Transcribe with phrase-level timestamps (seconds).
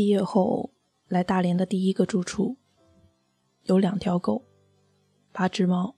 [0.00, 0.70] 毕业后
[1.08, 2.56] 来大连的第一个住处，
[3.64, 4.42] 有两条狗，
[5.30, 5.94] 八只猫。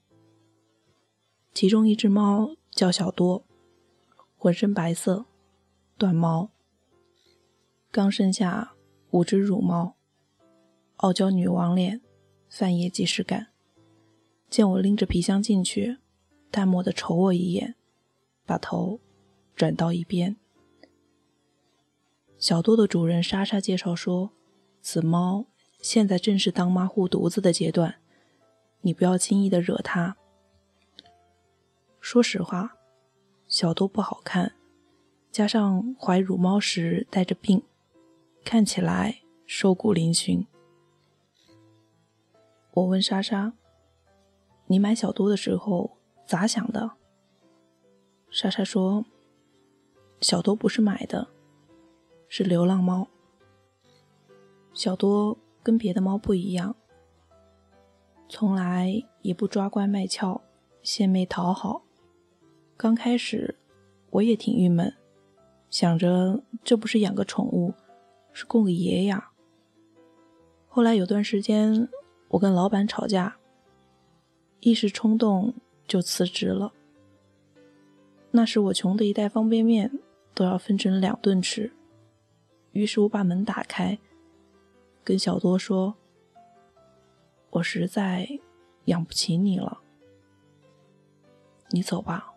[1.53, 3.45] 其中一只猫叫小多，
[4.35, 5.23] 浑身白色，
[5.97, 6.51] 短毛。
[7.91, 8.73] 刚生下
[9.11, 9.95] 五只乳猫，
[10.97, 12.01] 傲娇女王脸，
[12.49, 13.53] 泛野即视感。
[14.49, 15.99] 见我拎着皮箱进去，
[16.51, 17.75] 淡漠地瞅我一眼，
[18.45, 18.99] 把头
[19.55, 20.35] 转到一边。
[22.43, 24.29] 小多的主人莎莎介绍说
[24.83, 25.45] ：“此猫
[25.79, 28.01] 现在正是当妈护犊子的阶段，
[28.81, 30.17] 你不要轻易的惹它。”
[32.01, 32.75] 说实话，
[33.47, 34.55] 小多不好看，
[35.31, 37.63] 加上怀乳猫时带着病，
[38.43, 40.45] 看起来瘦骨嶙峋。
[42.73, 43.53] 我问莎莎
[44.67, 45.95] ：“你买小多的时候
[46.27, 46.91] 咋想的？”
[48.29, 49.05] 莎莎说
[50.19, 51.25] ：“小多不是买的。”
[52.35, 53.07] 是流浪猫，
[54.73, 56.75] 小多跟别的猫不一样，
[58.27, 60.41] 从来也不抓乖卖俏、
[60.81, 61.83] 献媚讨好。
[62.75, 63.55] 刚开始
[64.09, 64.91] 我也挺郁闷，
[65.69, 67.71] 想着这不是养个宠物，
[68.31, 69.29] 是供个爷呀。
[70.67, 71.87] 后来有段时间
[72.29, 73.37] 我跟老板吵架，
[74.61, 75.53] 一时冲动
[75.87, 76.73] 就辞职了。
[78.31, 79.99] 那时我穷的一袋方便面
[80.33, 81.71] 都要分成两顿吃。
[82.73, 83.97] 于是我把门打开，
[85.03, 85.95] 跟小多说
[87.51, 88.27] ：“我实在
[88.85, 89.79] 养不起你了，
[91.69, 92.33] 你走吧。”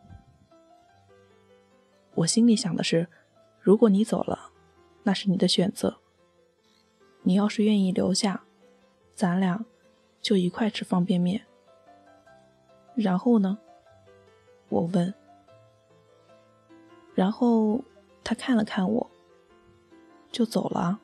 [2.16, 3.08] 我心里想的是，
[3.60, 4.52] 如果你走了，
[5.02, 5.98] 那是你的选择。
[7.22, 8.44] 你要是愿意留下，
[9.14, 9.64] 咱俩
[10.20, 11.44] 就一块吃方便面。
[12.94, 13.58] 然后呢？
[14.68, 15.12] 我问。
[17.14, 17.82] 然后
[18.22, 19.10] 他看了看我。
[20.36, 21.00] 就走了。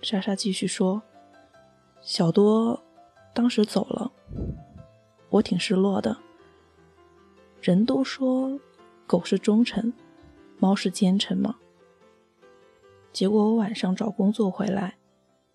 [0.00, 1.02] 莎莎继续说
[2.00, 2.80] ：“小多
[3.34, 4.12] 当时走了，
[5.28, 6.16] 我挺失落的。
[7.60, 8.60] 人都说
[9.08, 9.92] 狗是忠臣，
[10.60, 11.56] 猫是奸臣嘛。
[13.12, 14.98] 结果我晚上找工作回来，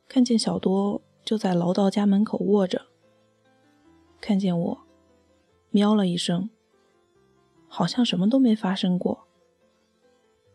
[0.10, 2.88] 看见小多就在老道家门口卧着，
[4.20, 4.82] 看见我，
[5.70, 6.50] 喵了一声，
[7.70, 9.23] 好像什么都没发生过。”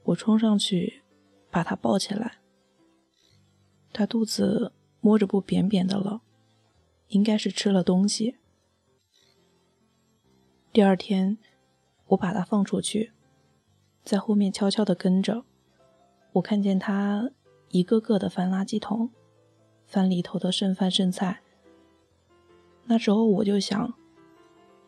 [0.08, 1.02] 我冲上去，
[1.50, 2.38] 把他抱起来。
[3.92, 6.22] 他肚子摸着不扁扁的了，
[7.08, 8.36] 应该是吃了东西。
[10.72, 11.36] 第二天，
[12.06, 13.12] 我把他放出去，
[14.02, 15.44] 在后面悄悄的跟着。
[16.32, 17.30] 我看见他
[17.70, 19.10] 一个个的翻垃圾桶，
[19.84, 21.42] 翻里头的剩饭剩菜。
[22.84, 23.92] 那时候我就想，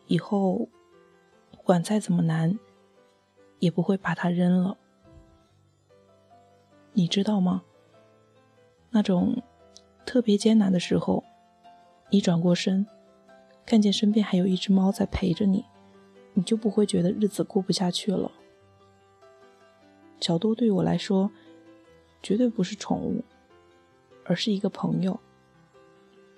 [0.07, 0.67] 以后
[1.63, 2.57] 管再怎么难，
[3.59, 4.79] 也不会把他扔了。
[6.93, 7.63] 你知道吗？
[8.89, 9.41] 那种
[10.05, 11.23] 特别艰难的时候，
[12.09, 12.85] 你转过身，
[13.65, 15.65] 看见身边还有一只猫在陪着你，
[16.33, 18.29] 你就不会觉得日子过不下去了。
[20.19, 21.31] 小多对我来说，
[22.21, 23.23] 绝对不是宠物，
[24.25, 25.19] 而是一个朋友。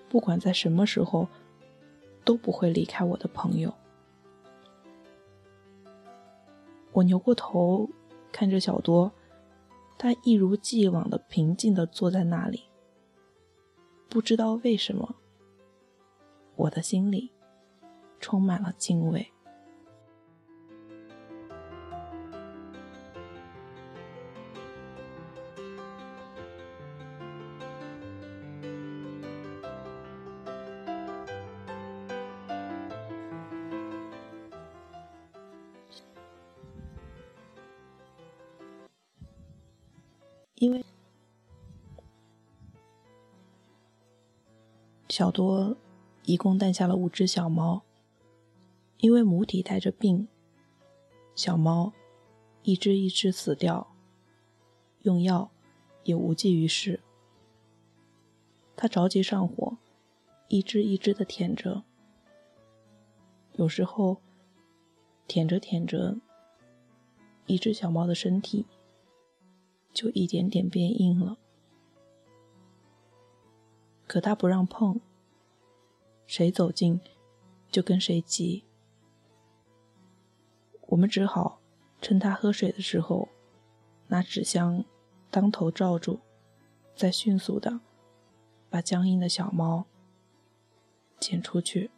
[0.08, 1.28] 不管在什么时候，
[2.24, 3.74] 都不会离开我的朋友。
[6.92, 7.90] 我扭过头，
[8.32, 9.12] 看着小多。
[9.98, 12.70] 他一如既往的平静的坐在那里，
[14.10, 15.16] 不知道为什么，
[16.56, 17.32] 我的心里
[18.20, 19.33] 充满了敬畏。
[45.14, 45.78] 小多
[46.24, 47.84] 一共诞下了五只小猫，
[48.98, 50.28] 因为母体带着病，
[51.36, 51.94] 小猫
[52.64, 53.94] 一只一只死掉，
[55.04, 55.52] 用药
[56.04, 57.00] 也无济于事。
[58.76, 59.78] 他着急上火，
[60.48, 61.84] 一只一只的舔着，
[63.52, 64.20] 有时候
[65.28, 66.18] 舔着舔着，
[67.46, 68.66] 一只小猫的身体。
[69.94, 71.38] 就一点点变硬了，
[74.08, 75.00] 可他不让碰，
[76.28, 77.00] 谁走近
[77.72, 78.64] 就跟谁急。
[80.88, 81.60] 我们只好
[82.02, 83.30] 趁他喝水的时候，
[84.08, 84.86] 拿纸箱
[85.32, 86.20] 当头罩住，
[86.96, 87.80] 再迅速的
[88.70, 89.86] 把僵硬的小猫
[91.20, 91.90] 捡出去。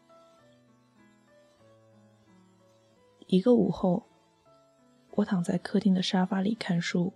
[3.28, 4.04] 一个午后，
[5.16, 7.12] 我躺在客厅的沙发里看书。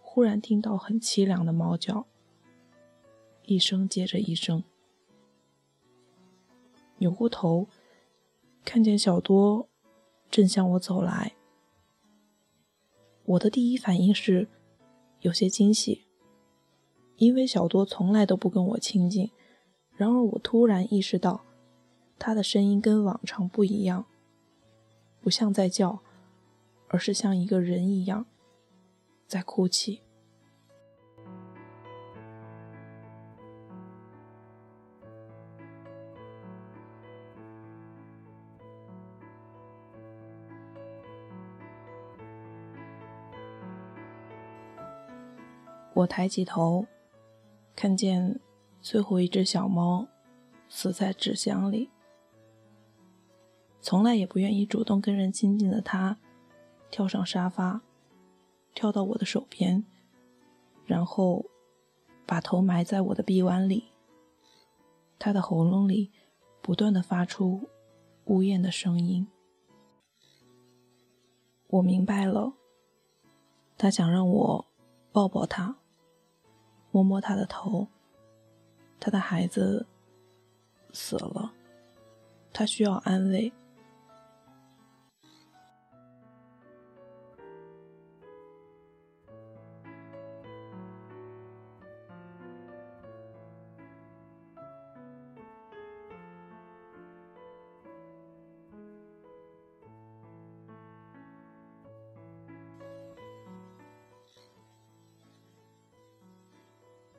[0.00, 2.06] 忽然听到很凄凉的猫叫，
[3.46, 4.62] 一声接着一声。
[6.98, 7.68] 扭过头，
[8.64, 9.68] 看见小多
[10.30, 11.34] 正向我走来。
[13.24, 14.48] 我的第一反应是
[15.20, 16.04] 有些惊喜，
[17.16, 19.30] 因为小多从来都不跟我亲近。
[19.96, 21.44] 然而，我突然意识到，
[22.18, 24.06] 他的声音跟往常不一样，
[25.20, 26.00] 不像在叫，
[26.88, 28.26] 而是像一个人一样
[29.26, 30.03] 在哭泣。
[45.94, 46.86] 我抬起头，
[47.76, 48.40] 看见
[48.80, 50.06] 最后一只小猫
[50.68, 51.88] 死在纸箱里。
[53.80, 56.18] 从来也不愿意主动跟人亲近的它，
[56.90, 57.82] 跳上沙发，
[58.74, 59.84] 跳到我的手边，
[60.84, 61.44] 然后
[62.26, 63.84] 把头埋在我的臂弯里。
[65.18, 66.10] 它的喉咙里
[66.60, 67.68] 不断的发出
[68.24, 69.28] 呜咽的声音。
[71.68, 72.54] 我明白了，
[73.78, 74.66] 它想让我
[75.12, 75.76] 抱抱它。
[76.94, 77.88] 摸摸他的头，
[79.00, 79.84] 他的孩子
[80.92, 81.50] 死了，
[82.52, 83.52] 他需要安慰。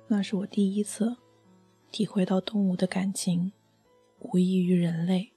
[0.08, 1.18] 那是我第一次
[1.92, 3.52] 体会到动物的感情
[4.20, 5.32] 无异于人类。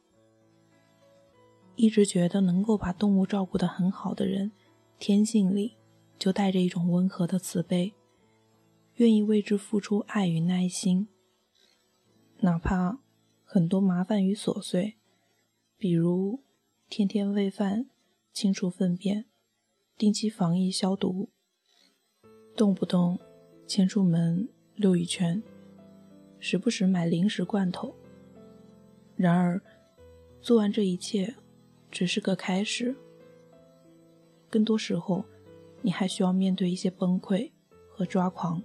[1.76, 4.50] 一直觉得能够把动物照顾得很好的人，
[4.98, 5.76] 天性里
[6.18, 7.94] 就带着一种温和的慈悲，
[8.96, 11.08] 愿意为之付出爱与耐心。
[12.40, 12.98] 哪怕
[13.44, 14.96] 很多麻烦与琐碎，
[15.76, 16.40] 比如
[16.88, 17.88] 天天喂饭、
[18.32, 19.26] 清除粪便、
[19.96, 21.30] 定期防疫消毒，
[22.56, 23.18] 动不动
[23.66, 24.48] 牵出门。
[24.78, 25.42] 溜一圈，
[26.38, 27.92] 时不时买零食罐头。
[29.16, 29.60] 然而，
[30.40, 31.34] 做完这一切，
[31.90, 32.94] 只是个开始。
[34.48, 35.24] 更多时候，
[35.82, 37.50] 你还需要面对一些崩溃
[37.90, 38.62] 和抓狂。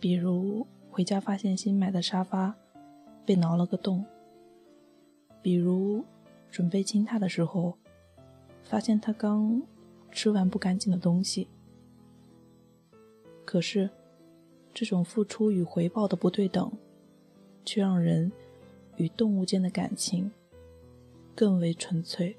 [0.00, 2.54] 比如回家发现新买的沙发
[3.26, 4.02] 被挠了个洞；
[5.42, 6.02] 比如
[6.50, 7.76] 准备亲他的时候，
[8.62, 9.62] 发现他刚
[10.10, 11.46] 吃完不干净的东西。
[13.44, 13.90] 可是。
[14.78, 16.70] 这种付出与回报的不对等，
[17.64, 18.30] 却让人
[18.96, 20.30] 与动物间的感情
[21.34, 22.36] 更为纯粹。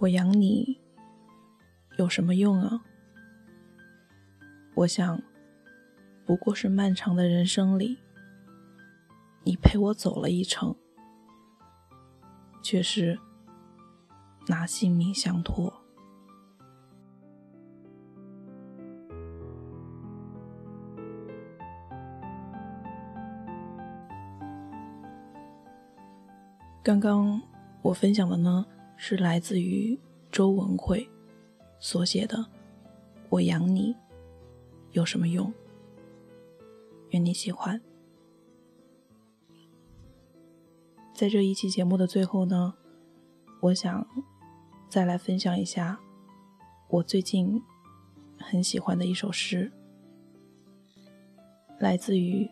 [0.00, 0.80] 我养你
[1.98, 2.80] 有什么用啊？
[4.74, 5.20] 我想，
[6.24, 7.98] 不过是漫长的人生里，
[9.44, 10.74] 你陪我走了一程，
[12.62, 13.18] 却是
[14.48, 15.70] 拿性命相托。
[26.82, 27.42] 刚刚
[27.82, 28.64] 我分享的呢？
[29.02, 29.98] 是来自于
[30.30, 31.08] 周文慧
[31.78, 32.36] 所写的
[33.30, 33.96] 《我养你
[34.92, 35.46] 有什么用》，
[37.08, 37.80] 愿你喜欢。
[41.14, 42.74] 在这一期节目的最后呢，
[43.60, 44.06] 我想
[44.90, 45.98] 再来分享一下
[46.90, 47.62] 我最近
[48.38, 49.72] 很喜欢的一首诗，
[51.78, 52.50] 来自于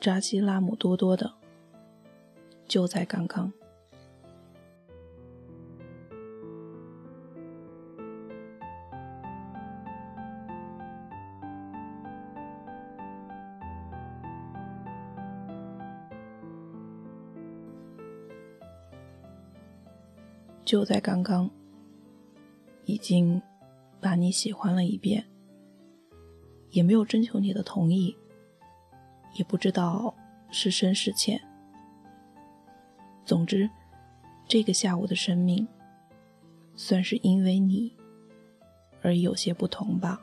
[0.00, 1.26] 扎西拉姆多多的
[2.66, 3.52] 《就在刚刚》。
[20.64, 21.50] 就在刚刚，
[22.84, 23.40] 已经
[24.00, 25.24] 把你喜欢了一遍，
[26.70, 28.16] 也没有征求你的同意，
[29.34, 30.14] 也不知道
[30.50, 31.40] 是深是浅。
[33.24, 33.68] 总之，
[34.46, 35.66] 这个下午的生命，
[36.74, 37.96] 算是因为你
[39.02, 40.20] 而有些不同吧。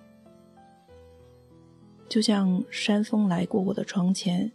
[2.08, 4.52] 就像山风来过我的窗前，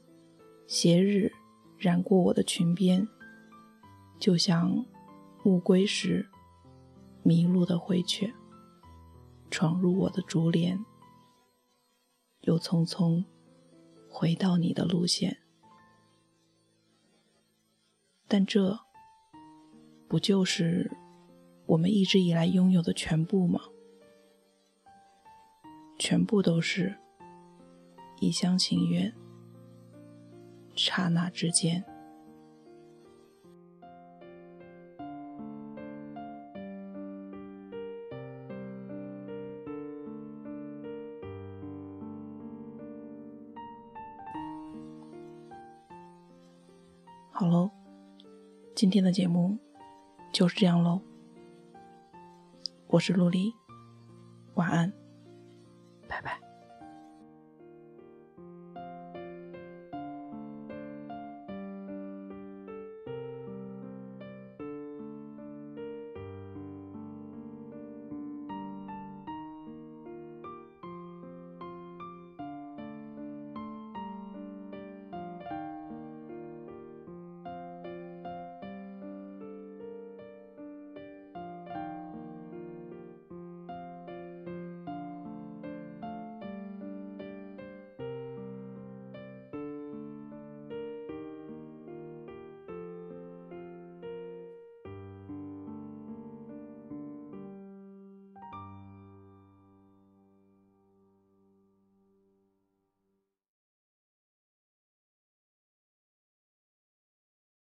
[0.67, 1.31] 斜日
[1.79, 3.07] 染过我的裙边，
[4.19, 4.85] 就像
[5.45, 6.29] 暮归时
[7.23, 8.33] 迷路的灰雀，
[9.51, 10.83] 闯入我的竹帘，
[12.41, 13.23] 又匆匆
[14.09, 15.39] 回到你的路线。
[18.27, 18.81] 但这
[20.09, 20.91] 不就是
[21.67, 23.61] 我们一直以来拥有的全部吗？
[25.99, 26.99] 全部都是。
[28.21, 29.15] 一厢情愿，
[30.75, 31.85] 刹那之间。
[47.37, 47.69] 好喽，
[48.77, 49.59] 今天的节目
[50.33, 51.01] 就是这样喽。
[52.87, 53.53] 我是陆离，
[54.55, 55.04] 晚安。